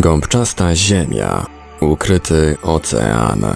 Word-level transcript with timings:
Gąbczasta 0.00 0.74
ziemia, 0.74 1.46
ukryty 1.80 2.56
ocean. 2.62 3.46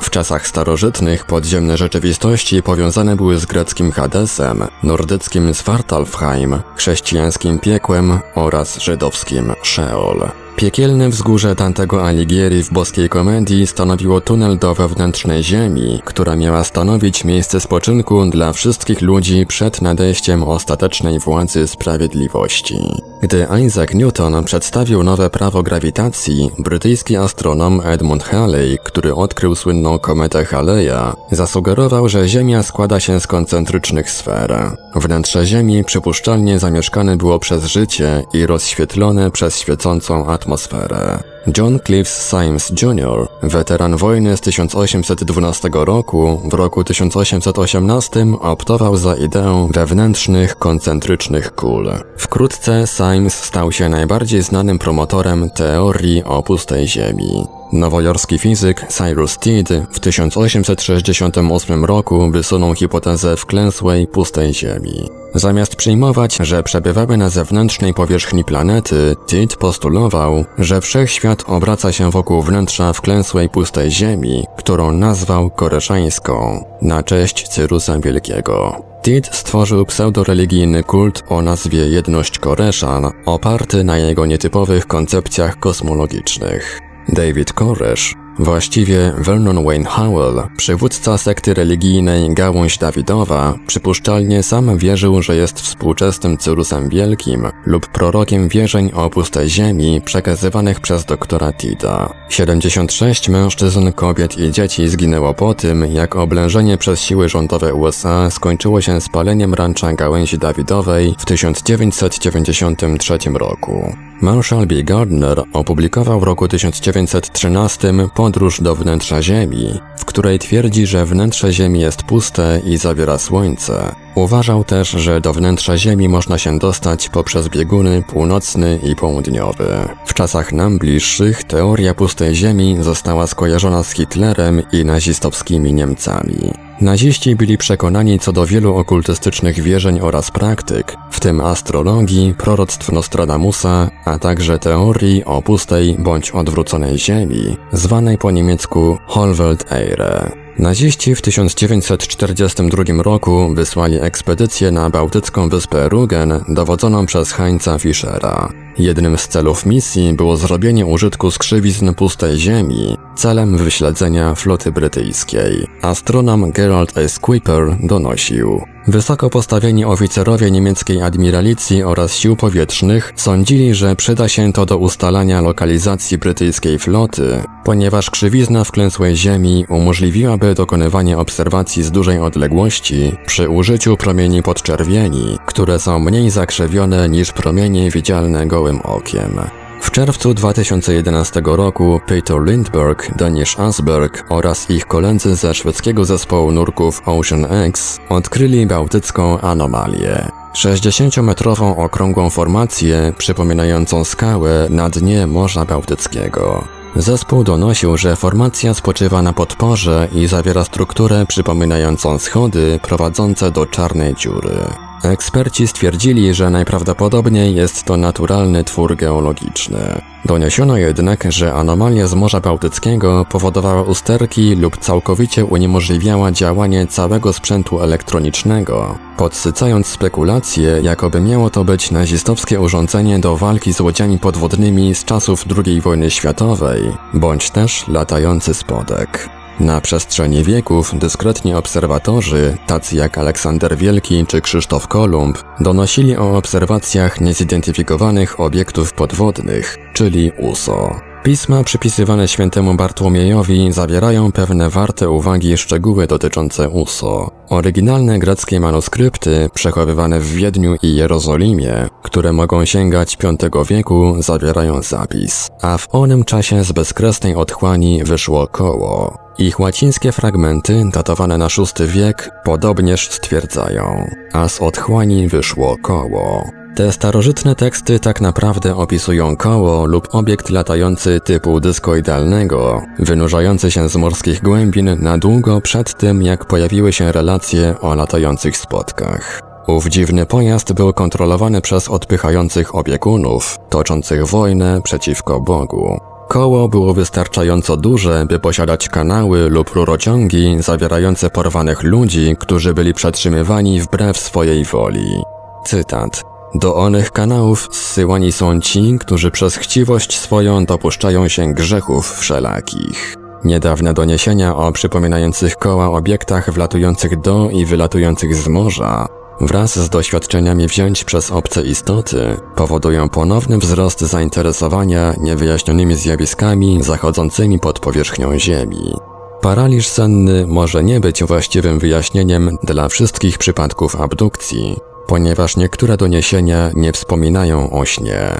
W 0.00 0.10
czasach 0.10 0.46
starożytnych 0.46 1.24
podziemne 1.24 1.76
rzeczywistości 1.76 2.62
powiązane 2.62 3.16
były 3.16 3.38
z 3.38 3.46
greckim 3.46 3.92
Hadesem, 3.92 4.64
nordyckim 4.82 5.54
Svartalfheim, 5.54 6.60
chrześcijańskim 6.76 7.58
piekłem 7.58 8.18
oraz 8.34 8.78
żydowskim 8.78 9.52
Sheol. 9.62 10.30
Piekielne 10.56 11.08
wzgórze 11.08 11.54
Dantego 11.54 12.06
Alighieri 12.06 12.62
w 12.62 12.72
boskiej 12.72 13.08
komedii 13.08 13.66
stanowiło 13.66 14.20
tunel 14.20 14.58
do 14.58 14.74
wewnętrznej 14.74 15.42
ziemi, 15.42 16.00
która 16.04 16.36
miała 16.36 16.64
stanowić 16.64 17.24
miejsce 17.24 17.60
spoczynku 17.60 18.26
dla 18.26 18.52
wszystkich 18.52 19.00
ludzi 19.00 19.46
przed 19.46 19.82
nadejściem 19.82 20.42
ostatecznej 20.42 21.18
władzy 21.18 21.66
sprawiedliwości. 21.66 22.78
Gdy 23.22 23.46
Isaac 23.66 23.94
Newton 23.94 24.44
przedstawił 24.44 25.02
nowe 25.02 25.30
prawo 25.30 25.62
grawitacji, 25.62 26.50
brytyjski 26.58 27.16
astronom 27.16 27.80
Edmund 27.84 28.24
Halley, 28.24 28.78
który 28.84 29.14
odkrył 29.14 29.54
słynną 29.54 29.98
kometę 29.98 30.44
Haleya, 30.44 31.12
zasugerował, 31.30 32.08
że 32.08 32.28
Ziemia 32.28 32.62
składa 32.62 33.00
się 33.00 33.20
z 33.20 33.26
koncentrycznych 33.26 34.10
sfer. 34.10 34.76
Wnętrze 34.94 35.46
Ziemi 35.46 35.84
przypuszczalnie 35.84 36.58
zamieszkane 36.58 37.16
było 37.16 37.38
przez 37.38 37.64
życie 37.64 38.24
i 38.32 38.46
rozświetlone 38.46 39.30
przez 39.30 39.58
świecącą 39.58 40.26
atmosferę. 40.26 41.22
John 41.56 41.80
Cliffs 41.86 42.28
Symes 42.28 42.72
Jr., 42.82 43.28
weteran 43.42 43.96
wojny 43.96 44.36
z 44.36 44.40
1812 44.40 45.70
roku, 45.72 46.40
w 46.44 46.54
roku 46.54 46.84
1818 46.84 48.26
optował 48.40 48.96
za 48.96 49.14
ideę 49.14 49.68
wewnętrznych, 49.72 50.56
koncentrycznych 50.56 51.54
kul. 51.54 51.90
Wkrótce 52.16 52.86
Symes 52.86 53.44
stał 53.44 53.72
się 53.72 53.88
najbardziej 53.88 54.42
znanym 54.42 54.78
promotorem 54.78 55.50
teorii 55.50 56.24
o 56.24 56.42
pustej 56.42 56.88
Ziemi. 56.88 57.59
Nowojorski 57.72 58.38
fizyk 58.38 58.86
Cyrus 58.88 59.38
Teed 59.38 59.68
w 59.90 60.00
1868 60.00 61.84
roku 61.84 62.30
wysunął 62.30 62.74
hipotezę 62.74 63.36
wklęsłej 63.36 64.06
pustej 64.06 64.54
Ziemi. 64.54 65.10
Zamiast 65.34 65.76
przyjmować, 65.76 66.36
że 66.40 66.62
przebywamy 66.62 67.16
na 67.16 67.28
zewnętrznej 67.28 67.94
powierzchni 67.94 68.44
planety, 68.44 69.16
Teed 69.26 69.56
postulował, 69.56 70.44
że 70.58 70.80
wszechświat 70.80 71.44
obraca 71.46 71.92
się 71.92 72.10
wokół 72.10 72.42
wnętrza 72.42 72.92
wklęsłej 72.92 73.48
pustej 73.48 73.90
Ziemi, 73.90 74.44
którą 74.58 74.92
nazwał 74.92 75.50
Koreszańską, 75.50 76.64
na 76.82 77.02
cześć 77.02 77.48
Cyrusa 77.48 77.98
Wielkiego. 77.98 78.82
Teed 79.02 79.30
stworzył 79.32 79.86
pseudoreligijny 79.86 80.82
kult 80.82 81.22
o 81.28 81.42
nazwie 81.42 81.88
Jedność 81.88 82.38
Koreszan, 82.38 83.10
oparty 83.26 83.84
na 83.84 83.98
jego 83.98 84.26
nietypowych 84.26 84.86
koncepcjach 84.86 85.58
kosmologicznych. 85.58 86.89
David 87.08 87.52
Koresh, 87.52 88.14
właściwie 88.38 89.12
Vernon 89.18 89.64
Wayne 89.64 89.84
Howell, 89.84 90.42
przywódca 90.56 91.18
sekty 91.18 91.54
religijnej 91.54 92.34
Gałąź 92.34 92.78
Dawidowa, 92.78 93.54
przypuszczalnie 93.66 94.42
sam 94.42 94.78
wierzył, 94.78 95.22
że 95.22 95.36
jest 95.36 95.60
współczesnym 95.60 96.38
Cyrusem 96.38 96.88
Wielkim 96.88 97.48
lub 97.66 97.86
prorokiem 97.86 98.48
wierzeń 98.48 98.90
o 98.94 99.10
pustej 99.10 99.48
ziemi 99.48 100.00
przekazywanych 100.04 100.80
przez 100.80 101.04
doktora 101.04 101.52
Tida. 101.52 102.14
76 102.28 103.28
mężczyzn, 103.28 103.92
kobiet 103.92 104.38
i 104.38 104.50
dzieci 104.52 104.88
zginęło 104.88 105.34
po 105.34 105.54
tym, 105.54 105.86
jak 105.92 106.16
oblężenie 106.16 106.78
przez 106.78 107.00
siły 107.00 107.28
rządowe 107.28 107.74
USA 107.74 108.30
skończyło 108.30 108.80
się 108.80 109.00
spaleniem 109.00 109.54
rancza 109.54 109.92
Gałęzi 109.92 110.38
Dawidowej 110.38 111.14
w 111.18 111.24
1993 111.24 113.18
roku. 113.34 114.09
Marshall 114.20 114.66
B. 114.66 114.82
Gardner 114.82 115.42
opublikował 115.52 116.20
w 116.20 116.22
roku 116.22 116.48
1913 116.48 117.94
Podróż 118.14 118.60
do 118.60 118.74
wnętrza 118.74 119.22
Ziemi, 119.22 119.80
w 119.98 120.04
której 120.04 120.38
twierdzi, 120.38 120.86
że 120.86 121.06
wnętrze 121.06 121.52
Ziemi 121.52 121.80
jest 121.80 122.02
puste 122.02 122.60
i 122.64 122.76
zawiera 122.76 123.18
Słońce. 123.18 123.94
Uważał 124.14 124.64
też, 124.64 124.90
że 124.90 125.20
do 125.20 125.32
wnętrza 125.32 125.76
Ziemi 125.76 126.08
można 126.08 126.38
się 126.38 126.58
dostać 126.58 127.08
poprzez 127.08 127.48
bieguny 127.48 128.02
północny 128.08 128.78
i 128.82 128.96
południowy. 128.96 129.88
W 130.06 130.14
czasach 130.14 130.52
nam 130.52 130.78
bliższych 130.78 131.44
teoria 131.44 131.94
pustej 131.94 132.34
Ziemi 132.34 132.76
została 132.80 133.26
skojarzona 133.26 133.82
z 133.82 133.92
Hitlerem 133.92 134.62
i 134.72 134.84
nazistowskimi 134.84 135.72
Niemcami. 135.72 136.69
Naziści 136.80 137.36
byli 137.36 137.58
przekonani 137.58 138.18
co 138.18 138.32
do 138.32 138.46
wielu 138.46 138.76
okultystycznych 138.76 139.62
wierzeń 139.62 140.00
oraz 140.00 140.30
praktyk, 140.30 140.96
w 141.10 141.20
tym 141.20 141.40
astrologii, 141.40 142.34
proroctw 142.38 142.92
Nostradamusa, 142.92 143.90
a 144.04 144.18
także 144.18 144.58
teorii 144.58 145.24
o 145.24 145.42
pustej 145.42 145.96
bądź 145.98 146.30
odwróconej 146.30 146.98
ziemi, 146.98 147.56
zwanej 147.72 148.18
po 148.18 148.30
niemiecku 148.30 148.98
Holwelt-Eire. 149.08 150.30
Naziści 150.58 151.14
w 151.14 151.22
1942 151.22 153.02
roku 153.02 153.54
wysłali 153.54 153.96
ekspedycję 154.00 154.70
na 154.70 154.90
bałtycką 154.90 155.48
wyspę 155.48 155.88
Rugen 155.88 156.44
dowodzoną 156.48 157.06
przez 157.06 157.32
Heinza 157.32 157.78
Fischera. 157.78 158.48
Jednym 158.78 159.18
z 159.18 159.28
celów 159.28 159.66
misji 159.66 160.12
było 160.12 160.36
zrobienie 160.36 160.86
użytku 160.86 161.30
skrzywizn 161.30 161.94
pustej 161.94 162.38
ziemi 162.38 162.96
celem 163.16 163.56
wyśledzenia 163.56 164.34
floty 164.34 164.72
brytyjskiej. 164.72 165.66
Astronom 165.82 166.50
Gerald 166.50 166.98
S. 166.98 167.18
Kuiper 167.18 167.76
donosił. 167.82 168.60
Wysoko 168.88 169.30
postawieni 169.30 169.84
oficerowie 169.84 170.50
niemieckiej 170.50 171.02
admiralicji 171.02 171.82
oraz 171.82 172.14
sił 172.14 172.36
powietrznych 172.36 173.12
sądzili, 173.16 173.74
że 173.74 173.96
przyda 173.96 174.28
się 174.28 174.52
to 174.52 174.66
do 174.66 174.78
ustalania 174.78 175.40
lokalizacji 175.40 176.18
brytyjskiej 176.18 176.78
floty, 176.78 177.42
ponieważ 177.64 178.10
krzywizna 178.10 178.64
wklęsłej 178.64 179.16
ziemi 179.16 179.64
umożliwiłaby 179.68 180.54
dokonywanie 180.54 181.18
obserwacji 181.18 181.82
z 181.82 181.90
dużej 181.90 182.18
odległości 182.18 183.12
przy 183.26 183.48
użyciu 183.48 183.96
promieni 183.96 184.42
podczerwieni, 184.42 185.38
które 185.46 185.78
są 185.78 185.98
mniej 185.98 186.30
zakrzywione 186.30 187.08
niż 187.08 187.32
promienie 187.32 187.90
widzialne 187.90 188.46
gołym 188.46 188.80
okiem. 188.80 189.40
W 189.80 189.90
czerwcu 189.90 190.34
2011 190.34 191.42
roku 191.44 192.00
Peter 192.06 192.42
Lindbergh, 192.42 193.16
Danish 193.16 193.58
Asberg 193.58 194.24
oraz 194.28 194.70
ich 194.70 194.86
koledzy 194.86 195.36
ze 195.36 195.54
szwedzkiego 195.54 196.04
zespołu 196.04 196.52
nurków 196.52 197.02
Ocean 197.06 197.46
X 197.52 197.98
odkryli 198.08 198.66
bałtycką 198.66 199.40
anomalię. 199.40 200.28
60-metrową 200.54 201.78
okrągłą 201.78 202.30
formację 202.30 203.12
przypominającą 203.18 204.04
skałę 204.04 204.66
na 204.70 204.90
dnie 204.90 205.26
Morza 205.26 205.64
Bałtyckiego. 205.64 206.64
Zespół 206.96 207.44
donosił, 207.44 207.96
że 207.96 208.16
formacja 208.16 208.74
spoczywa 208.74 209.22
na 209.22 209.32
podporze 209.32 210.08
i 210.12 210.26
zawiera 210.26 210.64
strukturę 210.64 211.26
przypominającą 211.26 212.18
schody 212.18 212.80
prowadzące 212.82 213.50
do 213.50 213.66
czarnej 213.66 214.14
dziury. 214.14 214.56
Eksperci 215.02 215.68
stwierdzili, 215.68 216.34
że 216.34 216.50
najprawdopodobniej 216.50 217.54
jest 217.54 217.84
to 217.84 217.96
naturalny 217.96 218.64
twór 218.64 218.96
geologiczny. 218.96 220.00
Doniesiono 220.24 220.76
jednak, 220.76 221.32
że 221.32 221.54
anomalia 221.54 222.06
z 222.06 222.14
Morza 222.14 222.40
Bałtyckiego 222.40 223.26
powodowała 223.30 223.82
usterki 223.82 224.54
lub 224.54 224.76
całkowicie 224.76 225.44
uniemożliwiała 225.44 226.32
działanie 226.32 226.86
całego 226.86 227.32
sprzętu 227.32 227.80
elektronicznego, 227.80 228.98
podsycając 229.16 229.86
spekulacje, 229.86 230.80
jakoby 230.82 231.20
miało 231.20 231.50
to 231.50 231.64
być 231.64 231.90
nazistowskie 231.90 232.60
urządzenie 232.60 233.18
do 233.18 233.36
walki 233.36 233.72
z 233.72 233.80
łodziami 233.80 234.18
podwodnymi 234.18 234.94
z 234.94 235.04
czasów 235.04 235.44
II 235.66 235.80
wojny 235.80 236.10
światowej, 236.10 236.82
bądź 237.14 237.50
też 237.50 237.88
latający 237.88 238.54
spodek. 238.54 239.39
Na 239.60 239.80
przestrzeni 239.80 240.44
wieków 240.44 240.98
dyskretni 240.98 241.54
obserwatorzy, 241.54 242.56
tacy 242.66 242.96
jak 242.96 243.18
Aleksander 243.18 243.76
Wielki 243.76 244.26
czy 244.26 244.40
Krzysztof 244.40 244.88
Kolumb, 244.88 245.38
donosili 245.60 246.16
o 246.16 246.36
obserwacjach 246.36 247.20
niezidentyfikowanych 247.20 248.40
obiektów 248.40 248.92
podwodnych, 248.92 249.78
czyli 249.92 250.32
USO. 250.38 251.09
Pisma 251.22 251.64
przypisywane 251.64 252.28
świętemu 252.28 252.74
Bartłomiejowi 252.74 253.72
zawierają 253.72 254.32
pewne 254.32 254.70
warte 254.70 255.10
uwagi 255.10 255.56
szczegóły 255.56 256.06
dotyczące 256.06 256.68
USO. 256.68 257.30
Oryginalne 257.48 258.18
greckie 258.18 258.60
manuskrypty 258.60 259.50
przechowywane 259.54 260.20
w 260.20 260.32
Wiedniu 260.32 260.76
i 260.82 260.94
Jerozolimie, 260.94 261.88
które 262.02 262.32
mogą 262.32 262.64
sięgać 262.64 263.18
V 263.22 263.64
wieku, 263.64 264.16
zawierają 264.18 264.82
zapis, 264.82 265.50
a 265.62 265.78
w 265.78 265.94
onym 265.94 266.24
czasie 266.24 266.64
z 266.64 266.72
bezkresnej 266.72 267.34
otchłani 267.34 268.04
wyszło 268.04 268.46
koło. 268.46 269.18
Ich 269.38 269.60
łacińskie 269.60 270.12
fragmenty, 270.12 270.84
datowane 270.92 271.38
na 271.38 271.46
VI 271.46 271.86
wiek, 271.86 272.30
podobnież 272.44 273.10
stwierdzają, 273.10 274.10
a 274.32 274.48
z 274.48 274.60
otchłani 274.60 275.28
wyszło 275.28 275.76
koło. 275.82 276.59
Te 276.80 276.92
starożytne 276.92 277.54
teksty 277.54 278.00
tak 278.00 278.20
naprawdę 278.20 278.76
opisują 278.76 279.36
koło 279.36 279.86
lub 279.86 280.08
obiekt 280.14 280.50
latający 280.50 281.20
typu 281.20 281.60
dyskoidalnego, 281.60 282.82
wynurzający 282.98 283.70
się 283.70 283.88
z 283.88 283.96
morskich 283.96 284.42
głębin 284.42 284.96
na 285.00 285.18
długo 285.18 285.60
przed 285.60 285.94
tym, 285.94 286.22
jak 286.22 286.44
pojawiły 286.44 286.92
się 286.92 287.12
relacje 287.12 287.74
o 287.80 287.94
latających 287.94 288.56
spotkach. 288.56 289.42
Ów 289.66 289.86
dziwny 289.86 290.26
pojazd 290.26 290.72
był 290.72 290.92
kontrolowany 290.92 291.60
przez 291.60 291.88
odpychających 291.88 292.74
opiekunów, 292.74 293.58
toczących 293.68 294.26
wojnę 294.26 294.82
przeciwko 294.82 295.40
Bogu. 295.40 296.00
Koło 296.28 296.68
było 296.68 296.94
wystarczająco 296.94 297.76
duże, 297.76 298.26
by 298.28 298.38
posiadać 298.38 298.88
kanały 298.88 299.50
lub 299.50 299.70
rurociągi 299.70 300.56
zawierające 300.62 301.30
porwanych 301.30 301.82
ludzi, 301.82 302.36
którzy 302.38 302.74
byli 302.74 302.94
przetrzymywani 302.94 303.80
wbrew 303.80 304.18
swojej 304.18 304.64
woli. 304.64 305.22
Cytat. 305.64 306.39
Do 306.54 306.76
onych 306.76 307.10
kanałów 307.10 307.68
zsyłani 307.72 308.32
są 308.32 308.60
ci, 308.60 308.96
którzy 309.00 309.30
przez 309.30 309.56
chciwość 309.56 310.18
swoją 310.18 310.64
dopuszczają 310.64 311.28
się 311.28 311.54
grzechów 311.54 312.18
wszelakich. 312.18 313.16
Niedawne 313.44 313.94
doniesienia 313.94 314.56
o 314.56 314.72
przypominających 314.72 315.56
koła 315.56 315.90
obiektach 315.90 316.50
wlatujących 316.50 317.20
do 317.20 317.50
i 317.50 317.66
wylatujących 317.66 318.34
z 318.34 318.48
morza 318.48 319.06
wraz 319.40 319.78
z 319.78 319.88
doświadczeniami 319.88 320.66
wziąć 320.66 321.04
przez 321.04 321.30
obce 321.30 321.62
istoty 321.62 322.36
powodują 322.56 323.08
ponowny 323.08 323.58
wzrost 323.58 324.00
zainteresowania 324.00 325.14
niewyjaśnionymi 325.20 325.94
zjawiskami 325.94 326.82
zachodzącymi 326.82 327.58
pod 327.58 327.78
powierzchnią 327.78 328.38
Ziemi. 328.38 328.94
Paraliż 329.40 329.88
senny 329.88 330.46
może 330.46 330.84
nie 330.84 331.00
być 331.00 331.24
właściwym 331.24 331.78
wyjaśnieniem 331.78 332.58
dla 332.62 332.88
wszystkich 332.88 333.38
przypadków 333.38 334.00
abdukcji, 334.00 334.76
ponieważ 335.10 335.56
niektóre 335.56 335.96
doniesienia 335.96 336.70
nie 336.74 336.92
wspominają 336.92 337.70
o 337.70 337.84
śnie. 337.84 338.30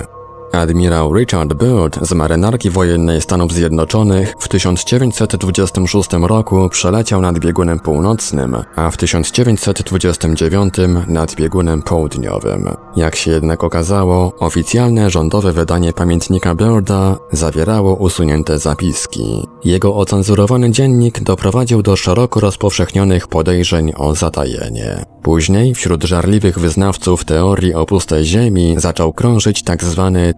Admirał 0.53 1.15
Richard 1.15 1.55
Byrd 1.55 2.07
z 2.07 2.13
marynarki 2.13 2.71
wojennej 2.71 3.21
Stanów 3.21 3.53
Zjednoczonych 3.53 4.35
w 4.39 4.49
1926 4.49 6.11
roku 6.13 6.69
przeleciał 6.69 7.21
nad 7.21 7.39
biegunem 7.39 7.81
północnym, 7.81 8.57
a 8.77 8.91
w 8.91 8.97
1929 8.97 10.75
nad 11.07 11.35
biegunem 11.35 11.83
południowym. 11.83 12.69
Jak 12.97 13.17
się 13.17 13.31
jednak 13.31 13.65
okazało, 13.65 14.33
oficjalne 14.39 15.11
rządowe 15.11 15.53
wydanie 15.53 15.93
pamiętnika 15.93 16.55
Byrda 16.55 17.17
zawierało 17.33 17.95
usunięte 17.95 18.59
zapiski. 18.59 19.47
Jego 19.65 19.97
ocenzurowany 19.97 20.71
dziennik 20.71 21.21
doprowadził 21.21 21.83
do 21.83 21.97
szeroko 21.97 22.41
rozpowszechnionych 22.41 23.29
podejrzeń 23.29 23.93
o 23.97 24.15
zatajenie. 24.15 25.05
Później 25.23 25.75
wśród 25.75 26.05
żarliwych 26.05 26.59
wyznawców 26.59 27.25
teorii 27.25 27.75
o 27.75 27.87
pustej 27.87 28.25
ziemi 28.25 28.75
zaczął 28.79 29.13
krążyć. 29.13 29.63
Tak 29.63 29.85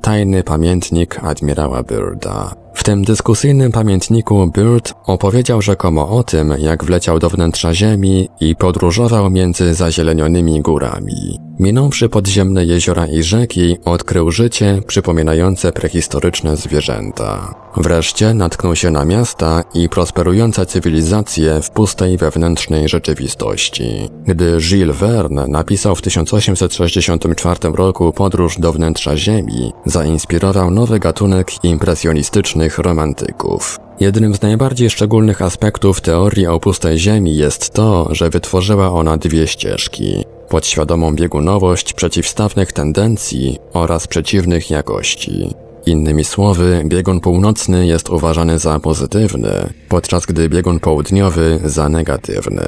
tajny 0.02 0.42
pamiętnik 0.42 1.24
admirała 1.24 1.82
Byrda. 1.82 2.54
W 2.82 2.84
tym 2.84 3.04
dyskusyjnym 3.04 3.72
pamiętniku 3.72 4.50
Byrd 4.54 4.94
opowiedział 5.06 5.62
rzekomo 5.62 6.08
o 6.08 6.22
tym, 6.24 6.54
jak 6.58 6.84
wleciał 6.84 7.18
do 7.18 7.30
wnętrza 7.30 7.74
ziemi 7.74 8.28
i 8.40 8.56
podróżował 8.56 9.30
między 9.30 9.74
zazielenionymi 9.74 10.60
górami. 10.60 11.38
Minąwszy 11.58 12.08
podziemne 12.08 12.64
jeziora 12.64 13.06
i 13.06 13.22
rzeki, 13.22 13.76
odkrył 13.84 14.30
życie 14.30 14.80
przypominające 14.86 15.72
prehistoryczne 15.72 16.56
zwierzęta. 16.56 17.54
Wreszcie 17.76 18.34
natknął 18.34 18.76
się 18.76 18.90
na 18.90 19.04
miasta 19.04 19.64
i 19.74 19.88
prosperujące 19.88 20.66
cywilizacje 20.66 21.62
w 21.62 21.70
pustej 21.70 22.16
wewnętrznej 22.16 22.88
rzeczywistości. 22.88 24.08
Gdy 24.26 24.58
Gilles 24.58 24.96
Verne 24.96 25.46
napisał 25.48 25.96
w 25.96 26.02
1864 26.02 27.60
roku 27.74 28.12
Podróż 28.12 28.58
do 28.58 28.72
wnętrza 28.72 29.16
Ziemi, 29.16 29.72
zainspirował 29.86 30.70
nowy 30.70 30.98
gatunek 30.98 31.64
impresjonistycznych 31.64 32.71
romantyków. 32.78 33.78
Jednym 34.00 34.34
z 34.34 34.42
najbardziej 34.42 34.90
szczególnych 34.90 35.42
aspektów 35.42 36.00
teorii 36.00 36.46
o 36.46 36.60
pustej 36.60 36.98
Ziemi 36.98 37.36
jest 37.36 37.70
to, 37.70 38.14
że 38.14 38.30
wytworzyła 38.30 38.92
ona 38.92 39.16
dwie 39.16 39.46
ścieżki 39.46 40.24
podświadomą 40.48 41.14
biegunowość 41.14 41.92
przeciwstawnych 41.92 42.72
tendencji 42.72 43.58
oraz 43.72 44.06
przeciwnych 44.06 44.70
jakości. 44.70 45.54
Innymi 45.86 46.24
słowy, 46.24 46.82
biegun 46.86 47.20
północny 47.20 47.86
jest 47.86 48.10
uważany 48.10 48.58
za 48.58 48.80
pozytywny, 48.80 49.72
podczas 49.88 50.26
gdy 50.26 50.48
biegun 50.48 50.80
południowy 50.80 51.60
za 51.64 51.88
negatywny. 51.88 52.64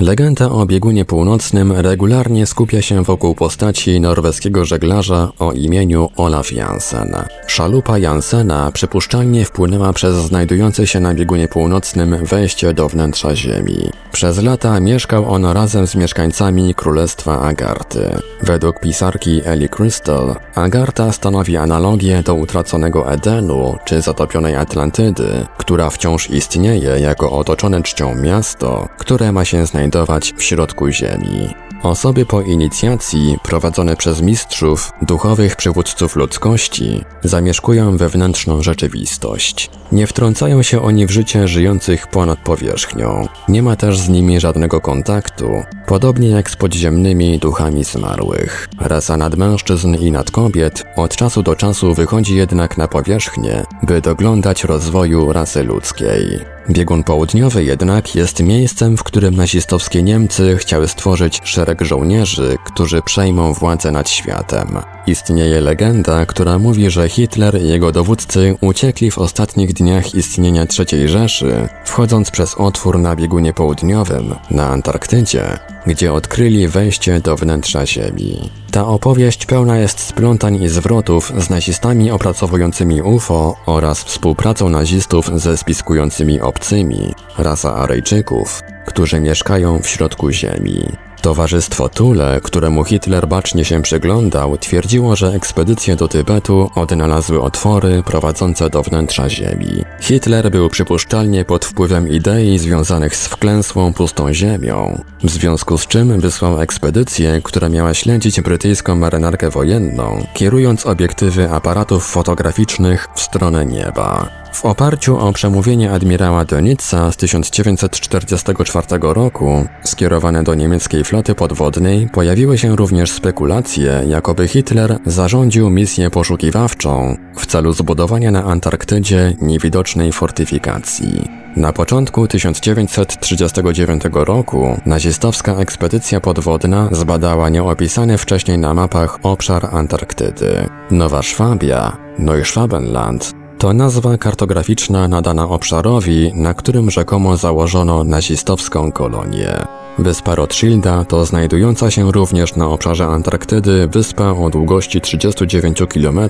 Legenda 0.00 0.50
o 0.50 0.66
biegunie 0.66 1.04
północnym 1.04 1.72
regularnie 1.72 2.46
skupia 2.46 2.82
się 2.82 3.02
wokół 3.02 3.34
postaci 3.34 4.00
norweskiego 4.00 4.64
żeglarza 4.64 5.32
o 5.38 5.52
imieniu 5.52 6.08
Olaf 6.16 6.52
Jansen. 6.52 7.16
Szalupa 7.46 7.98
Jansena 7.98 8.70
przypuszczalnie 8.72 9.44
wpłynęła 9.44 9.92
przez 9.92 10.16
znajdujące 10.16 10.86
się 10.86 11.00
na 11.00 11.14
biegunie 11.14 11.48
północnym 11.48 12.16
wejście 12.24 12.74
do 12.74 12.88
wnętrza 12.88 13.36
Ziemi. 13.36 13.90
Przez 14.12 14.42
lata 14.42 14.80
mieszkał 14.80 15.32
on 15.32 15.44
razem 15.44 15.86
z 15.86 15.94
mieszkańcami 15.94 16.74
Królestwa 16.74 17.40
Agarty. 17.40 18.10
Według 18.42 18.80
pisarki 18.80 19.40
Ellie 19.44 19.68
Crystal, 19.68 20.36
Agarta 20.54 21.12
stanowi 21.12 21.56
analogię 21.56 22.22
do 22.22 22.34
utraconego 22.34 23.12
Edenu 23.12 23.76
czy 23.84 24.02
zatopionej 24.02 24.56
Atlantydy, 24.56 25.46
która 25.56 25.90
wciąż 25.90 26.30
istnieje 26.30 27.00
jako 27.00 27.32
otoczone 27.32 27.82
czcią 27.82 28.14
miasto, 28.14 28.88
które 28.98 29.32
ma 29.32 29.44
się 29.44 29.66
znajdować 29.66 29.87
znajdować 29.88 30.34
w 30.36 30.42
środku 30.42 30.90
ziemi. 30.90 31.54
Osoby 31.82 32.26
po 32.26 32.42
inicjacji, 32.42 33.38
prowadzone 33.42 33.96
przez 33.96 34.22
mistrzów, 34.22 34.92
duchowych 35.02 35.56
przywódców 35.56 36.16
ludzkości, 36.16 37.04
zamieszkują 37.24 37.96
wewnętrzną 37.96 38.62
rzeczywistość. 38.62 39.70
Nie 39.92 40.06
wtrącają 40.06 40.62
się 40.62 40.82
oni 40.82 41.06
w 41.06 41.10
życie 41.10 41.48
żyjących 41.48 42.06
ponad 42.06 42.38
powierzchnią. 42.38 43.28
Nie 43.48 43.62
ma 43.62 43.76
też 43.76 43.98
z 43.98 44.08
nimi 44.08 44.40
żadnego 44.40 44.80
kontaktu, 44.80 45.48
podobnie 45.86 46.28
jak 46.28 46.50
z 46.50 46.56
podziemnymi 46.56 47.38
duchami 47.38 47.84
zmarłych. 47.84 48.68
Rasa 48.80 49.16
nadmężczyzn 49.16 49.94
i 49.94 50.12
nadkobiet 50.12 50.84
od 50.96 51.16
czasu 51.16 51.42
do 51.42 51.56
czasu 51.56 51.94
wychodzi 51.94 52.36
jednak 52.36 52.78
na 52.78 52.88
powierzchnię, 52.88 53.64
by 53.82 54.00
doglądać 54.00 54.64
rozwoju 54.64 55.32
rasy 55.32 55.62
ludzkiej. 55.64 56.57
Biegun 56.70 57.04
południowy 57.04 57.64
jednak 57.64 58.14
jest 58.14 58.42
miejscem, 58.42 58.96
w 58.96 59.02
którym 59.04 59.34
nazistowskie 59.34 60.02
Niemcy 60.02 60.56
chciały 60.56 60.88
stworzyć 60.88 61.40
szereg 61.44 61.82
żołnierzy, 61.82 62.58
którzy 62.64 63.02
przejmą 63.02 63.52
władzę 63.52 63.90
nad 63.90 64.10
światem. 64.10 64.78
Istnieje 65.06 65.60
legenda, 65.60 66.26
która 66.26 66.58
mówi, 66.58 66.90
że 66.90 67.08
Hitler 67.08 67.62
i 67.62 67.68
jego 67.68 67.92
dowódcy 67.92 68.56
uciekli 68.60 69.10
w 69.10 69.18
ostatnich 69.18 69.72
dniach 69.72 70.14
istnienia 70.14 70.66
III 70.78 71.08
Rzeszy, 71.08 71.68
wchodząc 71.84 72.30
przez 72.30 72.54
otwór 72.54 72.98
na 72.98 73.16
biegunie 73.16 73.52
południowym, 73.52 74.34
na 74.50 74.66
Antarktydzie, 74.66 75.58
gdzie 75.88 76.12
odkryli 76.12 76.68
wejście 76.68 77.20
do 77.20 77.36
wnętrza 77.36 77.86
Ziemi. 77.86 78.50
Ta 78.70 78.86
opowieść 78.86 79.46
pełna 79.46 79.78
jest 79.78 80.00
splątań 80.00 80.62
i 80.62 80.68
zwrotów 80.68 81.32
z 81.38 81.50
nazistami 81.50 82.10
opracowującymi 82.10 83.02
UFO 83.02 83.56
oraz 83.66 84.04
współpracą 84.04 84.68
nazistów 84.68 85.30
ze 85.34 85.56
spiskującymi 85.56 86.40
obcymi, 86.40 87.14
rasa 87.38 87.74
Aryjczyków, 87.74 88.62
którzy 88.86 89.20
mieszkają 89.20 89.82
w 89.82 89.88
środku 89.88 90.30
Ziemi. 90.30 91.07
Towarzystwo 91.22 91.88
Tule, 91.88 92.40
któremu 92.42 92.84
Hitler 92.84 93.28
bacznie 93.28 93.64
się 93.64 93.82
przyglądał, 93.82 94.58
twierdziło, 94.58 95.16
że 95.16 95.32
ekspedycje 95.34 95.96
do 95.96 96.08
Tybetu 96.08 96.70
odnalazły 96.74 97.42
otwory 97.42 98.02
prowadzące 98.06 98.70
do 98.70 98.82
wnętrza 98.82 99.28
Ziemi. 99.28 99.84
Hitler 100.00 100.50
był 100.50 100.68
przypuszczalnie 100.68 101.44
pod 101.44 101.64
wpływem 101.64 102.08
idei 102.08 102.58
związanych 102.58 103.16
z 103.16 103.26
wklęsłą 103.26 103.92
pustą 103.92 104.34
ziemią, 104.34 105.02
w 105.24 105.30
związku 105.30 105.78
z 105.78 105.86
czym 105.86 106.20
wysłał 106.20 106.60
ekspedycję, 106.60 107.40
która 107.44 107.68
miała 107.68 107.94
śledzić 107.94 108.40
brytyjską 108.40 108.96
marynarkę 108.96 109.50
wojenną, 109.50 110.26
kierując 110.34 110.86
obiektywy 110.86 111.50
aparatów 111.50 112.06
fotograficznych 112.06 113.08
w 113.14 113.20
stronę 113.20 113.66
nieba. 113.66 114.28
W 114.58 114.64
oparciu 114.64 115.18
o 115.18 115.32
przemówienie 115.32 115.92
admirała 115.92 116.44
Dönitza 116.44 117.12
z 117.12 117.16
1944 117.16 118.86
roku, 119.00 119.64
skierowane 119.84 120.42
do 120.42 120.54
niemieckiej 120.54 121.04
floty 121.04 121.34
podwodnej, 121.34 122.08
pojawiły 122.12 122.58
się 122.58 122.76
również 122.76 123.12
spekulacje, 123.12 124.02
jakoby 124.06 124.48
Hitler 124.48 124.98
zarządził 125.06 125.70
misję 125.70 126.10
poszukiwawczą 126.10 127.16
w 127.36 127.46
celu 127.46 127.72
zbudowania 127.72 128.30
na 128.30 128.44
Antarktydzie 128.44 129.36
niewidocznej 129.40 130.12
fortyfikacji. 130.12 131.28
Na 131.56 131.72
początku 131.72 132.28
1939 132.28 134.02
roku 134.12 134.80
nazistowska 134.86 135.54
ekspedycja 135.54 136.20
podwodna 136.20 136.88
zbadała 136.92 137.48
nieopisany 137.48 138.18
wcześniej 138.18 138.58
na 138.58 138.74
mapach 138.74 139.18
obszar 139.22 139.68
Antarktydy. 139.72 140.68
Nowa 140.90 141.22
Szwabia, 141.22 141.96
Neuschwabenland, 142.18 143.37
to 143.58 143.72
nazwa 143.72 144.18
kartograficzna 144.18 145.08
nadana 145.08 145.48
obszarowi, 145.48 146.32
na 146.34 146.54
którym 146.54 146.90
rzekomo 146.90 147.36
założono 147.36 148.04
nazistowską 148.04 148.92
kolonię. 148.92 149.66
Wyspa 149.98 150.34
Rothschilda 150.34 151.04
to 151.04 151.24
znajdująca 151.24 151.90
się 151.90 152.12
również 152.12 152.56
na 152.56 152.68
obszarze 152.68 153.06
Antarktydy 153.06 153.88
wyspa 153.88 154.30
o 154.32 154.50
długości 154.50 155.00
39 155.00 155.78
km, 155.94 156.20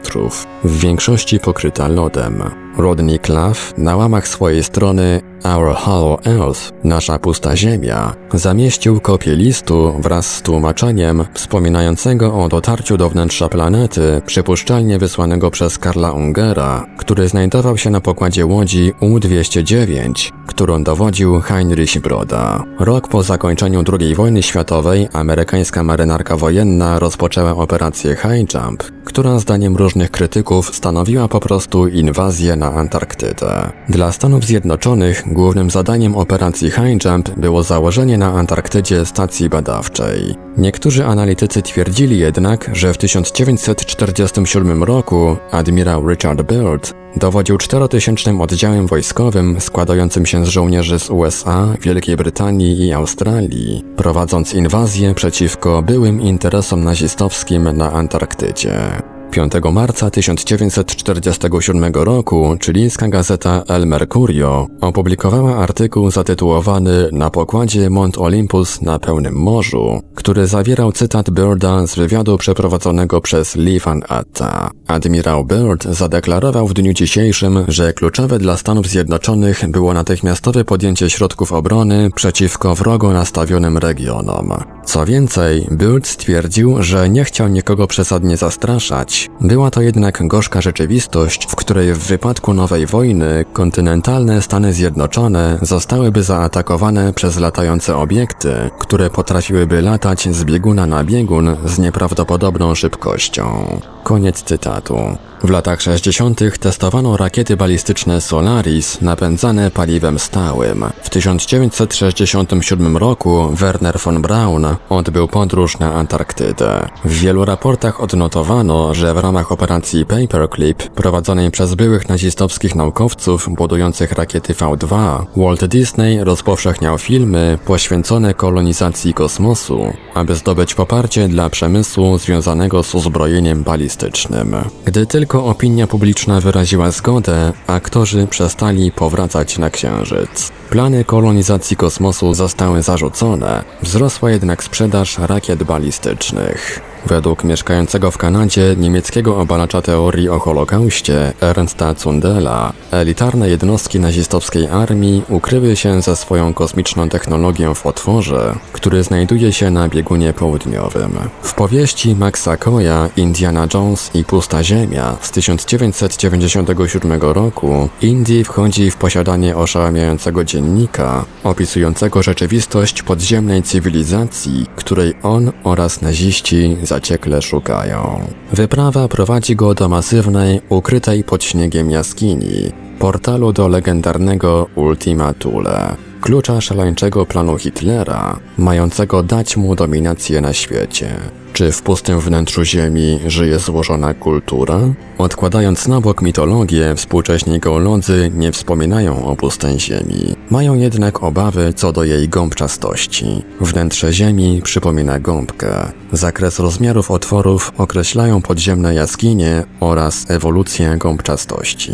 w 0.65 0.81
większości 0.81 1.39
pokryta 1.39 1.89
lodem. 1.89 2.43
Rodney 2.77 3.19
Clough 3.19 3.79
na 3.79 3.97
łamach 3.97 4.29
swojej 4.29 4.65
strony 4.65 5.21
Our 5.45 5.75
Hollow 5.75 6.27
Earth, 6.27 6.73
Nasza 6.85 7.19
Pusta 7.19 7.57
Ziemia, 7.57 8.15
zamieścił 8.35 9.01
kopię 9.01 9.37
listu 9.37 9.95
wraz 9.99 10.35
z 10.37 10.43
tłumaczeniem 10.43 11.25
wspominającego 11.35 12.35
o 12.45 12.49
dotarciu 12.49 12.97
do 12.97 13.11
wnętrza 13.11 13.49
planety, 13.49 14.23
przypuszczalnie 14.27 14.99
wysłanego 14.99 15.51
przez 15.51 15.79
Karla 15.79 16.13
Ungera, 16.13 16.87
który 16.99 17.29
znajdował 17.29 17.79
się 17.79 17.91
na 17.91 18.01
pokładzie 18.01 18.47
łodzi 18.47 18.93
U-209, 19.01 20.33
którą 20.47 20.85
dowodził 20.85 21.41
Heinrich 21.41 22.01
Broda. 22.01 22.65
Rok 22.79 23.09
po 23.09 23.23
zakończeniu 23.23 23.85
II 24.01 24.15
wojny 24.15 24.43
światowej 24.43 25.09
amerykańska 25.13 25.83
marynarka 25.83 26.37
wojenna 26.37 26.99
rozpoczęła 26.99 27.57
operację 27.57 28.17
High 28.17 28.55
Jump, 28.55 28.83
która 29.05 29.39
zdaniem 29.39 29.77
różnych 29.77 30.11
krytyków 30.11 30.77
stanowiła 30.77 31.29
po 31.29 31.41
prostu 31.41 31.89
inwazję 31.89 32.57
na 32.57 32.73
Antarktydę. 32.73 33.71
Dla 33.89 34.13
Stanów 34.13 34.45
Zjednoczonych 34.45 35.28
głównym 35.33 35.71
zadaniem 35.71 36.17
operacji 36.17 36.71
High 36.71 37.05
Jump 37.05 37.31
było 37.31 37.63
założenie 37.63 38.19
na 38.19 38.33
Antarktydzie 38.33 39.07
stacji 39.07 39.49
badawczej. 39.49 40.35
Niektórzy 40.57 41.07
analitycy 41.07 41.63
twierdzili 41.63 42.19
jednak, 42.19 42.71
że 42.73 42.95
w 42.95 42.99
1947 42.99 44.83
roku 44.85 45.37
admirał 45.51 46.09
Richard 46.09 46.43
Byrd 46.43 46.93
dowodził 47.17 47.59
czterotysięcznym 47.59 48.41
oddziałem 48.41 48.87
wojskowym 48.87 49.61
składającym 49.61 50.27
się 50.27 50.45
z 50.45 50.49
żołnierzy 50.49 50.99
z 50.99 51.11
USA, 51.11 51.75
Wielkiej 51.81 52.17
Brytanii 52.17 52.87
i 52.87 52.93
Australii, 52.93 53.85
prowadząc 53.97 54.55
inwazję 54.55 55.15
przeciwko 55.15 55.83
byłym 55.83 56.21
interesom 56.21 56.85
nazistowskim 56.85 57.77
na 57.77 57.93
Antarktydzie. 57.93 59.03
5 59.31 59.53
marca 59.73 60.11
1947 60.11 61.93
roku 61.95 62.57
chilijska 62.65 63.09
gazeta 63.09 63.63
El 63.69 63.87
Mercurio 63.87 64.67
opublikowała 64.81 65.57
artykuł 65.57 66.11
zatytułowany 66.11 67.09
Na 67.13 67.31
pokładzie 67.31 67.91
Mont 67.91 68.19
Olympus 68.19 68.83
na 68.83 68.99
pełnym 68.99 69.35
morzu, 69.35 70.03
który 70.15 70.47
zawierał 70.47 70.93
cytat 70.93 71.31
Birda 71.31 71.87
z 71.87 71.95
wywiadu 71.95 72.39
przeprowadzonego 72.39 73.21
przez 73.21 73.57
Lee 73.57 73.81
Van 73.81 74.03
Atta. 74.09 74.71
Admirał 74.87 75.45
Bird 75.45 75.85
zadeklarował 75.85 76.69
w 76.69 76.75
dniu 76.75 76.93
dzisiejszym, 76.93 77.65
że 77.69 77.93
kluczowe 77.93 78.39
dla 78.39 78.57
Stanów 78.57 78.87
Zjednoczonych 78.87 79.71
było 79.71 79.95
natychmiastowe 79.95 80.65
podjęcie 80.65 81.11
środków 81.11 81.53
obrony 81.53 82.11
przeciwko 82.15 82.75
wrogo 82.75 83.13
nastawionym 83.13 83.79
regionom. 83.79 84.53
Co 84.85 85.07
więcej, 85.07 85.67
Bird 85.73 86.07
stwierdził, 86.07 86.83
że 86.83 87.09
nie 87.09 87.25
chciał 87.25 87.49
nikogo 87.49 87.87
przesadnie 87.87 88.37
zastraszać. 88.37 89.18
Była 89.41 89.71
to 89.71 89.81
jednak 89.81 90.27
gorzka 90.27 90.61
rzeczywistość, 90.61 91.47
w 91.51 91.57
której 91.57 91.95
w 91.95 91.99
wypadku 91.99 92.55
nowej 92.55 92.87
wojny 92.87 93.45
kontynentalne 93.53 94.43
Stany 94.43 94.73
Zjednoczone 94.73 95.59
zostałyby 95.63 96.23
zaatakowane 96.23 97.13
przez 97.13 97.39
latające 97.39 97.97
obiekty, 97.97 98.55
które 98.79 99.11
potrafiłyby 99.11 99.83
latać 99.83 100.29
z 100.35 100.45
bieguna 100.45 100.87
na 100.87 101.05
biegun 101.05 101.57
z 101.65 101.79
nieprawdopodobną 101.79 102.75
szybkością. 102.75 103.79
Koniec 104.05 104.43
cytatu. 104.43 104.97
W 105.45 105.51
latach 105.51 105.83
60. 105.83 106.41
testowano 106.61 107.17
rakiety 107.17 107.57
balistyczne 107.57 108.21
Solaris 108.21 109.01
napędzane 109.01 109.71
paliwem 109.71 110.19
stałym. 110.19 110.85
W 111.03 111.11
1967 111.11 112.97
roku 112.97 113.49
Werner 113.53 113.99
von 113.99 114.23
Braun 114.23 114.67
odbył 114.89 115.29
podróż 115.29 115.79
na 115.79 115.95
Antarktydę. 115.95 116.89
W 117.05 117.19
wielu 117.19 117.45
raportach 117.45 118.01
odnotowano, 118.01 118.95
że 118.95 119.08
w 119.15 119.19
ramach 119.19 119.53
operacji 119.53 120.07
Paperclip 120.07 120.83
prowadzonej 120.83 121.51
przez 121.51 121.75
byłych 121.75 122.09
nazistowskich 122.09 122.75
naukowców 122.75 123.49
budujących 123.57 124.13
rakiety 124.13 124.55
V2 124.55 125.25
Walt 125.37 125.65
Disney 125.65 126.25
rozpowszechniał 126.25 126.99
filmy 126.99 127.59
poświęcone 127.67 128.35
kolonizacji 128.35 129.15
kosmosu, 129.15 129.93
aby 130.15 130.35
zdobyć 130.35 130.75
poparcie 130.75 131.29
dla 131.29 131.51
przemysłu 131.51 132.19
związanego 132.19 132.83
z 132.83 132.95
uzbrojeniem 132.95 133.63
balistycznym. 133.63 134.57
Gdy 134.85 135.07
tylko 135.07 135.47
opinia 135.47 135.87
publiczna 135.87 136.41
wyraziła 136.41 136.91
zgodę, 136.91 137.53
aktorzy 137.67 138.27
przestali 138.27 138.93
powracać 138.93 139.59
na 139.59 139.71
Księżyc. 139.71 140.53
Plany 140.71 141.05
kolonizacji 141.05 141.77
kosmosu 141.77 142.35
zostały 142.35 142.83
zarzucone, 142.83 143.65
wzrosła 143.83 144.31
jednak 144.31 144.65
sprzedaż 144.65 145.19
rakiet 145.19 145.63
balistycznych. 145.63 146.88
Według 147.07 147.45
mieszkającego 147.45 148.11
w 148.11 148.19
Kanadzie 148.19 148.75
niemieckiego 148.79 149.39
obalacza 149.39 149.83
teorii 149.83 150.29
o 150.29 150.39
Holokauście 150.39 151.33
Ernsta 151.41 151.95
Zundela, 151.95 152.73
elitarne 152.91 153.49
jednostki 153.49 154.01
nazistowskiej 154.01 154.67
armii 154.67 155.23
ukryły 155.29 155.77
się 155.77 156.03
ze 156.03 156.17
swoją 156.17 156.55
kosmiczną 156.55 157.09
technologią 157.09 157.75
w 157.75 157.87
otworze, 157.87 158.55
który 158.73 159.03
znajduje 159.03 159.53
się 159.53 159.71
na 159.71 159.89
biegunie 159.89 160.33
południowym. 160.33 161.19
W 161.43 161.55
powieści 161.55 162.17
Maxa 162.17 162.57
Koya 162.57 163.09
Indiana 163.17 163.67
Jones 163.75 164.11
i 164.15 164.25
Pusta 164.25 164.65
Ziemia 164.65 165.17
z 165.21 165.31
1997 165.31 167.21
roku 167.21 167.89
Indy 168.03 168.45
wchodzi 168.45 168.91
w 168.91 168.97
posiadanie 168.97 169.57
oszałamiającego 169.57 170.45
dziennika 170.45 171.25
opisującego 171.45 172.23
rzeczywistość 172.23 173.03
podziemnej 173.03 173.63
cywilizacji, 173.63 174.67
której 174.77 175.15
on 175.23 175.53
oraz 175.65 176.03
naziści 176.03 176.77
zaciekle 176.99 177.43
szukają. 177.43 178.21
Wyprawa 178.53 179.09
prowadzi 179.09 179.57
go 179.57 179.75
do 179.75 179.89
masywnej, 179.89 180.61
ukrytej 180.69 181.25
pod 181.25 181.45
śniegiem 181.45 181.91
jaskini, 181.91 182.73
portalu 182.99 183.53
do 183.53 183.69
legendarnego 183.69 184.67
Ultima 184.75 185.35
Thule, 185.35 185.97
klucza 186.21 186.61
szaleńczego 186.61 187.27
planu 187.27 187.59
Hitlera, 187.59 188.41
mającego 188.59 189.23
dać 189.23 189.57
mu 189.57 189.75
dominację 189.75 190.41
na 190.41 190.53
świecie. 190.53 191.11
Czy 191.53 191.73
w 191.73 191.83
pustym 191.83 192.21
wnętrzu 192.21 192.65
Ziemi 192.65 193.19
żyje 193.27 193.59
złożona 193.59 194.15
kultura? 194.15 194.81
Odkładając 195.19 195.89
na 195.89 196.01
bok 196.01 196.23
mitologię, 196.23 196.95
współcześni 196.97 197.59
geolodzy 197.59 198.31
nie 198.35 198.53
wspominają 198.53 199.27
o 199.27 199.37
pustej 199.37 199.81
Ziemi. 199.81 200.37
Mają 200.51 200.75
jednak 200.75 201.23
obawy 201.23 201.73
co 201.77 201.93
do 201.93 202.05
jej 202.05 202.29
gąbczastości. 202.29 203.45
Wnętrze 203.61 204.13
Ziemi 204.13 204.61
przypomina 204.65 205.21
gąbkę. 205.21 205.93
Zakres 206.13 206.59
rozmiarów 206.59 207.11
otworów 207.11 207.73
określają 207.79 208.43
podziemne 208.43 208.95
jaskinie 208.95 209.65
oraz 209.81 210.31
ewolucję 210.31 210.97
gąbczastości. 210.99 211.93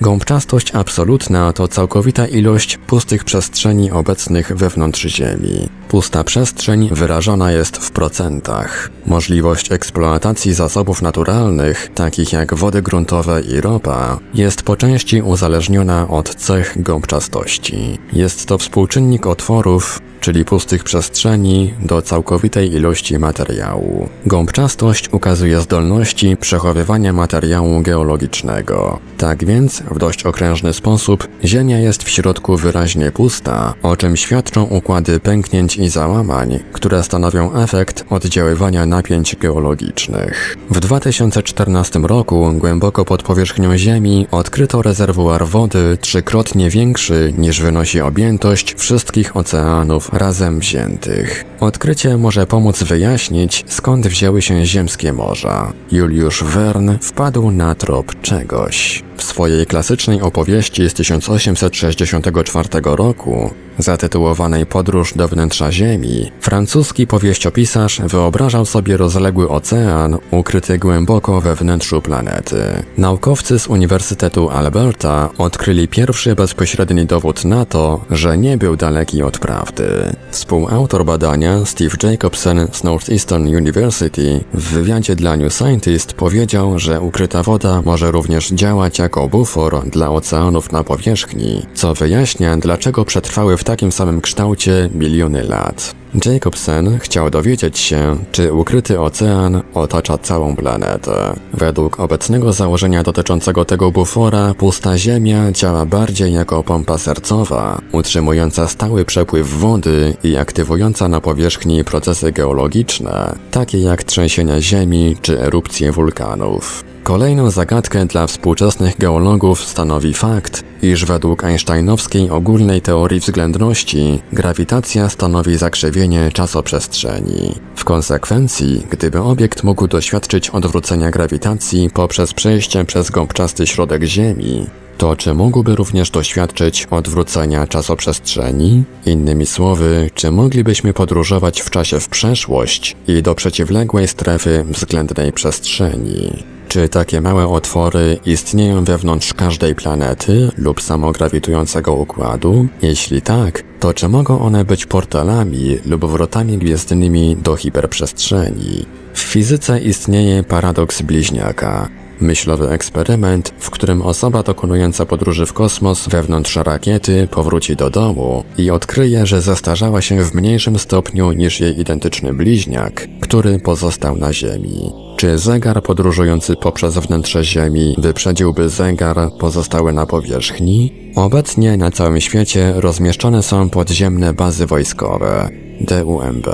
Gąbczastość 0.00 0.74
absolutna 0.74 1.52
to 1.52 1.68
całkowita 1.68 2.26
ilość 2.26 2.78
pustych 2.86 3.24
przestrzeni 3.24 3.90
obecnych 3.90 4.56
wewnątrz 4.56 5.00
Ziemi. 5.00 5.68
Pusta 5.88 6.24
przestrzeń 6.24 6.88
wyrażona 6.92 7.52
jest 7.52 7.76
w 7.76 7.90
procentach. 7.90 8.90
Możliwość 9.06 9.72
eksploatacji 9.72 10.54
zasobów 10.54 11.02
naturalnych, 11.02 11.90
takich 11.94 12.32
jak 12.32 12.54
wody 12.54 12.82
gruntowe 12.82 13.40
i 13.40 13.60
ropa, 13.60 14.18
jest 14.34 14.62
po 14.62 14.76
części 14.76 15.22
uzależniona 15.22 16.08
od 16.08 16.34
cech 16.34 16.82
gąbczastości. 16.82 17.98
Jest 18.12 18.46
to 18.46 18.58
współczynnik 18.58 19.26
otworów, 19.26 20.00
czyli 20.20 20.44
pustych 20.44 20.84
przestrzeni, 20.84 21.74
do 21.82 22.02
całkowitej 22.02 22.72
ilości 22.72 23.18
materiału. 23.18 24.08
Gąbczastość 24.26 25.08
ukazuje 25.12 25.60
zdolności 25.60 26.36
przechowywania 26.36 27.12
materiału 27.12 27.80
geologicznego. 27.80 28.98
Tak 29.18 29.44
więc, 29.44 29.82
w 29.90 29.98
dość 29.98 30.26
okrężny 30.26 30.72
sposób, 30.72 31.28
Ziemia 31.44 31.78
jest 31.78 32.02
w 32.02 32.10
środku 32.10 32.56
wyraźnie 32.56 33.12
pusta, 33.12 33.74
o 33.82 33.96
czym 33.96 34.16
świadczą 34.16 34.62
układy 34.62 35.20
pęknięć 35.20 35.76
i 35.76 35.88
załamań, 35.88 36.58
które 36.72 37.02
stanowią 37.02 37.54
efekt 37.54 38.04
oddziaływania 38.10 38.86
napięć 38.86 39.36
geologicznych. 39.36 40.56
W 40.70 40.80
2014 40.80 41.98
roku 41.98 42.52
głęboko 42.52 43.04
pod 43.04 43.22
powierzchnią 43.22 43.76
Ziemi 43.78 44.26
odkryto 44.30 44.82
rezerwuar 44.82 45.46
wody 45.46 45.98
trzykrotnie 46.00 46.70
większy 46.70 47.34
niż 47.38 47.60
wynosi 47.60 48.00
objętość 48.00 48.74
wszystkich 48.74 49.36
oceanów 49.36 50.10
razem 50.18 50.60
wziętych. 50.60 51.44
Odkrycie 51.60 52.16
może 52.16 52.46
pomóc 52.46 52.82
wyjaśnić, 52.82 53.64
skąd 53.68 54.06
wzięły 54.06 54.42
się 54.42 54.66
ziemskie 54.66 55.12
morza. 55.12 55.72
Juliusz 55.92 56.44
Verne 56.44 56.98
wpadł 57.02 57.50
na 57.50 57.74
trop 57.74 58.20
czegoś. 58.20 59.02
W 59.16 59.22
swojej 59.22 59.66
klasycznej 59.66 60.22
opowieści 60.22 60.90
z 60.90 60.94
1864 60.94 62.68
roku, 62.84 63.50
zatytułowanej 63.78 64.66
Podróż 64.66 65.14
do 65.14 65.28
wnętrza 65.28 65.72
Ziemi, 65.72 66.32
francuski 66.40 67.06
powieściopisarz 67.06 68.00
wyobrażał 68.00 68.66
sobie 68.66 68.96
rozległy 68.96 69.48
ocean 69.48 70.18
ukryty 70.30 70.78
głęboko 70.78 71.40
we 71.40 71.54
wnętrzu 71.54 72.02
planety. 72.02 72.62
Naukowcy 72.98 73.58
z 73.58 73.66
Uniwersytetu 73.66 74.50
Alberta 74.50 75.28
odkryli 75.38 75.88
pierwszy 75.88 76.34
bezpośredni 76.34 77.06
dowód 77.06 77.44
na 77.44 77.64
to, 77.64 78.04
że 78.10 78.38
nie 78.38 78.58
był 78.58 78.76
daleki 78.76 79.22
od 79.22 79.38
prawdy. 79.38 79.95
Współautor 80.30 81.04
badania 81.04 81.64
Steve 81.64 81.96
Jacobson 82.02 82.68
z 82.72 82.84
Northeastern 82.84 83.46
University 83.46 84.44
w 84.54 84.72
wywiadzie 84.72 85.16
dla 85.16 85.36
New 85.36 85.54
Scientist 85.54 86.12
powiedział, 86.12 86.78
że 86.78 87.00
ukryta 87.00 87.42
woda 87.42 87.82
może 87.84 88.10
również 88.10 88.50
działać 88.50 88.98
jako 88.98 89.28
bufor 89.28 89.90
dla 89.90 90.10
oceanów 90.10 90.72
na 90.72 90.84
powierzchni, 90.84 91.66
co 91.74 91.94
wyjaśnia, 91.94 92.56
dlaczego 92.56 93.04
przetrwały 93.04 93.56
w 93.56 93.64
takim 93.64 93.92
samym 93.92 94.20
kształcie 94.20 94.90
miliony 94.94 95.42
lat. 95.42 95.94
Jacobsen 96.24 96.98
chciał 96.98 97.30
dowiedzieć 97.30 97.78
się, 97.78 98.16
czy 98.32 98.52
ukryty 98.52 99.00
ocean 99.00 99.62
otacza 99.74 100.18
całą 100.18 100.56
planetę. 100.56 101.34
Według 101.54 102.00
obecnego 102.00 102.52
założenia 102.52 103.02
dotyczącego 103.02 103.64
tego 103.64 103.90
bufora, 103.90 104.54
pusta 104.54 104.98
Ziemia 104.98 105.52
działa 105.52 105.86
bardziej 105.86 106.32
jako 106.32 106.62
pompa 106.62 106.98
sercowa, 106.98 107.80
utrzymująca 107.92 108.68
stały 108.68 109.04
przepływ 109.04 109.58
wody 109.58 110.16
i 110.24 110.36
aktywująca 110.36 111.08
na 111.08 111.20
powierzchni 111.20 111.84
procesy 111.84 112.32
geologiczne, 112.32 113.34
takie 113.50 113.78
jak 113.78 114.04
trzęsienia 114.04 114.60
ziemi 114.60 115.16
czy 115.22 115.40
erupcje 115.40 115.92
wulkanów. 115.92 116.84
Kolejną 117.06 117.50
zagadkę 117.50 118.06
dla 118.06 118.26
współczesnych 118.26 118.98
geologów 118.98 119.64
stanowi 119.64 120.14
fakt, 120.14 120.64
iż 120.82 121.04
według 121.04 121.44
einsteinowskiej 121.44 122.30
ogólnej 122.30 122.80
teorii 122.82 123.20
względności 123.20 124.22
grawitacja 124.32 125.08
stanowi 125.08 125.56
zakrzywienie 125.56 126.05
czasoprzestrzeni. 126.32 127.54
W 127.76 127.84
konsekwencji, 127.84 128.86
gdyby 128.90 129.20
obiekt 129.20 129.64
mógł 129.64 129.86
doświadczyć 129.88 130.50
odwrócenia 130.50 131.10
grawitacji 131.10 131.90
poprzez 131.94 132.34
przejście 132.34 132.84
przez 132.84 133.10
gąbczasty 133.10 133.66
środek 133.66 134.02
Ziemi, 134.02 134.66
to 134.98 135.16
czy 135.16 135.34
mógłby 135.34 135.74
również 135.74 136.10
doświadczyć 136.10 136.86
odwrócenia 136.90 137.66
czasoprzestrzeni? 137.66 138.84
Innymi 139.06 139.46
słowy, 139.46 140.10
czy 140.14 140.30
moglibyśmy 140.30 140.92
podróżować 140.92 141.60
w 141.60 141.70
czasie 141.70 142.00
w 142.00 142.08
przeszłość 142.08 142.96
i 143.08 143.22
do 143.22 143.34
przeciwległej 143.34 144.08
strefy 144.08 144.64
względnej 144.68 145.32
przestrzeni? 145.32 146.55
Czy 146.68 146.88
takie 146.88 147.20
małe 147.20 147.48
otwory 147.48 148.18
istnieją 148.26 148.84
wewnątrz 148.84 149.34
każdej 149.34 149.74
planety 149.74 150.50
lub 150.58 150.82
samograwitującego 150.82 151.94
układu? 151.94 152.66
Jeśli 152.82 153.22
tak, 153.22 153.62
to 153.80 153.94
czy 153.94 154.08
mogą 154.08 154.40
one 154.40 154.64
być 154.64 154.86
portalami 154.86 155.78
lub 155.86 156.04
wrotami 156.04 156.58
gwiezdnymi 156.58 157.36
do 157.36 157.56
hiperprzestrzeni? 157.56 158.86
W 159.14 159.20
fizyce 159.20 159.80
istnieje 159.80 160.42
paradoks 160.42 161.02
bliźniaka. 161.02 161.88
Myślowy 162.20 162.68
eksperyment, 162.70 163.54
w 163.58 163.70
którym 163.70 164.02
osoba 164.02 164.42
dokonująca 164.42 165.06
podróży 165.06 165.46
w 165.46 165.52
kosmos 165.52 166.08
wewnątrz 166.08 166.56
rakiety 166.56 167.28
powróci 167.30 167.76
do 167.76 167.90
domu 167.90 168.44
i 168.58 168.70
odkryje, 168.70 169.26
że 169.26 169.40
zestarzała 169.40 170.02
się 170.02 170.22
w 170.22 170.34
mniejszym 170.34 170.78
stopniu 170.78 171.32
niż 171.32 171.60
jej 171.60 171.80
identyczny 171.80 172.32
bliźniak, 172.32 173.08
który 173.20 173.58
pozostał 173.58 174.16
na 174.16 174.32
Ziemi. 174.32 175.05
Czy 175.16 175.38
zegar 175.38 175.82
podróżujący 175.82 176.56
poprzez 176.56 176.94
wnętrze 176.94 177.44
Ziemi 177.44 177.94
wyprzedziłby 177.98 178.68
zegar 178.68 179.16
pozostały 179.38 179.92
na 179.92 180.06
powierzchni? 180.06 180.92
Obecnie 181.16 181.76
na 181.76 181.90
całym 181.90 182.20
świecie 182.20 182.72
rozmieszczone 182.76 183.42
są 183.42 183.70
podziemne 183.70 184.34
bazy 184.34 184.66
wojskowe 184.66 185.48
DUMB. 185.80 186.46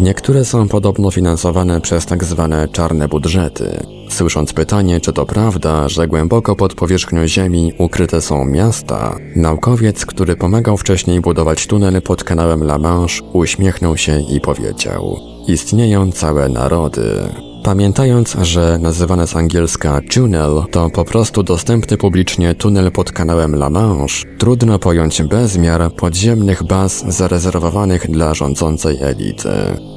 Niektóre 0.00 0.44
są 0.44 0.68
podobno 0.68 1.10
finansowane 1.10 1.80
przez 1.80 2.06
tak 2.06 2.24
zwane 2.24 2.68
czarne 2.68 3.08
budżety. 3.08 3.86
Słysząc 4.10 4.52
pytanie, 4.52 5.00
czy 5.00 5.12
to 5.12 5.26
prawda, 5.26 5.88
że 5.88 6.08
głęboko 6.08 6.56
pod 6.56 6.74
powierzchnią 6.74 7.26
Ziemi 7.26 7.72
ukryte 7.78 8.20
są 8.20 8.44
miasta, 8.44 9.16
naukowiec, 9.36 10.06
który 10.06 10.36
pomagał 10.36 10.76
wcześniej 10.76 11.20
budować 11.20 11.66
tunel 11.66 12.02
pod 12.02 12.24
kanałem 12.24 12.62
La 12.62 12.78
Manche, 12.78 13.22
uśmiechnął 13.32 13.96
się 13.96 14.20
i 14.20 14.40
powiedział: 14.40 15.16
Istnieją 15.48 16.12
całe 16.12 16.48
narody. 16.48 17.28
Pamiętając, 17.64 18.36
że 18.42 18.78
nazywane 18.78 19.26
z 19.26 19.36
angielska 19.36 20.00
tunnel 20.10 20.62
to 20.70 20.90
po 20.90 21.04
prostu 21.04 21.42
dostępny 21.42 21.96
publicznie 21.96 22.54
tunel 22.54 22.92
pod 22.92 23.12
kanałem 23.12 23.54
La 23.54 23.70
Manche, 23.70 24.36
trudno 24.38 24.78
pojąć 24.78 25.22
bezmiar 25.22 25.92
podziemnych 25.92 26.62
baz 26.62 27.04
zarezerwowanych 27.08 28.10
dla 28.10 28.34
rządzącej 28.34 28.98
elity. 29.00 29.48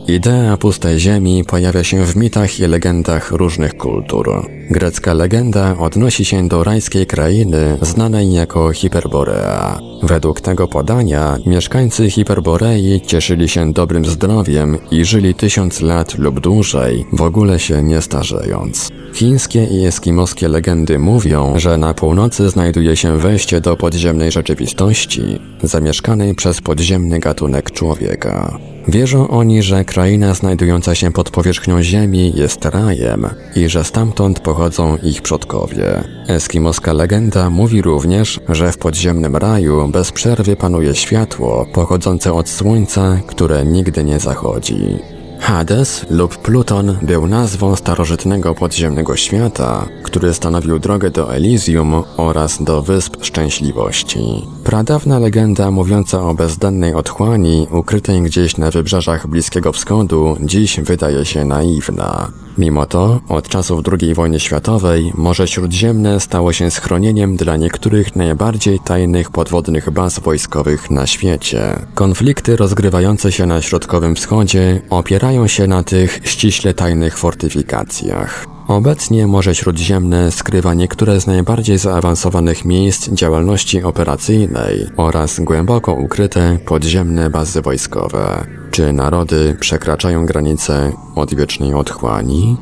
Idea 0.08 0.58
pustej 0.58 1.00
ziemi 1.00 1.44
pojawia 1.48 1.84
się 1.84 2.06
w 2.06 2.16
mitach 2.16 2.60
i 2.60 2.68
legendach 2.68 3.32
różnych 3.32 3.78
kultur. 3.78 4.48
Grecka 4.70 5.14
legenda 5.14 5.76
odnosi 5.80 6.26
się 6.26 6.48
do 6.48 6.64
rajskiej 6.64 7.08
krainy 7.08 7.78
znanej 7.82 8.34
jako 8.34 8.74
Hiperborea. 8.74 9.80
Według 10.04 10.42
tego 10.42 10.68
podania 10.68 11.38
mieszkańcy 11.46 12.10
Hiperborei 12.10 13.02
cieszyli 13.06 13.50
się 13.50 13.74
dobrym 13.74 14.06
zdrowiem 14.06 14.78
i 14.92 15.06
żyli 15.06 15.36
tysiąc 15.36 15.82
lat 15.82 16.18
lub 16.18 16.40
dłużej, 16.40 17.06
w 17.14 17.22
ogóle 17.22 17.57
się 17.60 17.84
nie 17.84 18.02
starzejąc. 18.02 18.90
Chińskie 19.14 19.64
i 19.64 19.86
eskimoskie 19.86 20.48
legendy 20.48 21.00
mówią, 21.00 21.60
że 21.60 21.78
na 21.78 21.94
północy 21.94 22.50
znajduje 22.50 22.96
się 22.96 23.18
wejście 23.18 23.62
do 23.62 23.78
podziemnej 23.78 24.32
rzeczywistości, 24.32 25.40
zamieszkanej 25.64 26.36
przez 26.36 26.62
podziemny 26.62 27.20
gatunek 27.20 27.72
człowieka. 27.72 28.60
Wierzą 28.88 29.28
oni, 29.28 29.64
że 29.64 29.86
kraina 29.86 30.34
znajdująca 30.34 30.96
się 30.96 31.12
pod 31.12 31.30
powierzchnią 31.30 31.84
Ziemi 31.84 32.34
jest 32.36 32.66
rajem 32.66 33.28
i 33.56 33.70
że 33.70 33.84
stamtąd 33.84 34.40
pochodzą 34.40 34.98
ich 35.04 35.22
przodkowie. 35.22 36.04
Eskimoska 36.28 36.94
legenda 36.94 37.50
mówi 37.50 37.82
również, 37.82 38.40
że 38.50 38.72
w 38.72 38.78
podziemnym 38.78 39.36
raju 39.36 39.88
bez 39.88 40.12
przerwy 40.12 40.56
panuje 40.56 40.96
światło 40.96 41.66
pochodzące 41.74 42.34
od 42.34 42.50
słońca, 42.50 43.20
które 43.28 43.66
nigdy 43.66 44.04
nie 44.04 44.20
zachodzi. 44.20 45.17
Hades 45.40 46.06
lub 46.10 46.38
Pluton 46.38 46.98
był 47.02 47.28
nazwą 47.28 47.76
starożytnego 47.76 48.56
podziemnego 48.56 49.16
świata, 49.16 49.86
który 50.04 50.34
stanowił 50.34 50.80
drogę 50.80 51.12
do 51.12 51.36
Elysium 51.36 52.04
oraz 52.18 52.64
do 52.64 52.82
Wysp 52.82 53.16
Szczęśliwości. 53.22 54.20
Pradawna 54.64 55.20
legenda 55.20 55.72
mówiąca 55.72 56.22
o 56.22 56.34
bezdennej 56.34 56.94
otchłani 56.94 57.68
ukrytej 57.72 58.22
gdzieś 58.22 58.58
na 58.58 58.72
wybrzeżach 58.72 59.28
Bliskiego 59.28 59.72
Wschodu 59.72 60.38
dziś 60.42 60.80
wydaje 60.80 61.26
się 61.26 61.46
naiwna. 61.46 62.32
Mimo 62.58 62.86
to, 62.86 63.20
od 63.30 63.50
czasów 63.50 63.82
II 64.02 64.14
wojny 64.14 64.40
światowej 64.40 65.12
Morze 65.16 65.48
Śródziemne 65.48 66.20
stało 66.20 66.54
się 66.54 66.72
schronieniem 66.72 67.36
dla 67.36 67.58
niektórych 67.58 68.16
najbardziej 68.16 68.80
tajnych 68.80 69.32
podwodnych 69.32 69.90
baz 69.90 70.20
wojskowych 70.20 70.92
na 70.92 71.08
świecie. 71.08 71.80
Konflikty 71.96 72.56
rozgrywające 72.56 73.32
się 73.32 73.46
na 73.46 73.62
Środkowym 73.62 74.16
Wschodzie 74.16 74.82
opierają 74.90 75.27
się 75.48 75.68
na 75.68 75.84
tych 75.84 76.20
ściśle 76.24 76.74
tajnych 76.74 77.18
fortyfikacjach. 77.18 78.46
Obecnie 78.68 79.28
Morze 79.28 79.56
Śródziemne 79.56 80.32
skrywa 80.32 80.74
niektóre 80.74 81.22
z 81.22 81.28
najbardziej 81.28 81.78
zaawansowanych 81.78 82.66
miejsc 82.66 83.10
działalności 83.10 83.84
operacyjnej 83.84 84.88
oraz 84.98 85.40
głęboko 85.40 85.94
ukryte 85.94 86.58
podziemne 86.66 87.30
bazy 87.30 87.62
wojskowe. 87.62 88.46
Czy 88.72 88.94
narody 88.94 89.58
przekraczają 89.60 90.26
granice 90.26 90.92
odwiecznej 91.16 91.74
otchłani? 91.74 92.58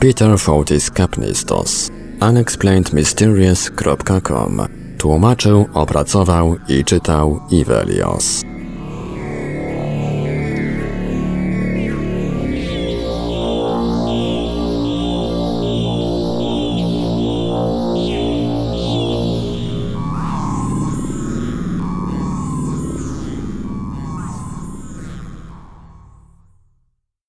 Peter 0.00 0.38
Fotis 0.38 0.90
Kapnistos 0.90 1.90
unexplainedmysterious.com 2.20 4.60
Tłumaczył, 4.98 5.66
opracował 5.74 6.56
i 6.68 6.84
czytał 6.84 7.40
Ivelios. 7.50 8.55